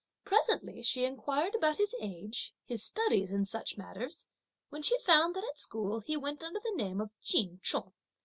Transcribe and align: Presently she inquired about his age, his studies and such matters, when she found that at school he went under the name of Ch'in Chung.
Presently 0.25 0.81
she 0.81 1.05
inquired 1.05 1.53
about 1.53 1.77
his 1.77 1.93
age, 2.01 2.55
his 2.65 2.83
studies 2.83 3.29
and 3.31 3.47
such 3.47 3.77
matters, 3.77 4.25
when 4.69 4.81
she 4.81 4.97
found 4.97 5.35
that 5.35 5.43
at 5.43 5.59
school 5.59 5.99
he 5.99 6.17
went 6.17 6.41
under 6.43 6.59
the 6.59 6.73
name 6.75 6.99
of 6.99 7.11
Ch'in 7.21 7.59
Chung. 7.61 7.93